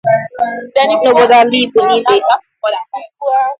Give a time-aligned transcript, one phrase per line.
[1.01, 2.15] N'obodo ala Igbo niile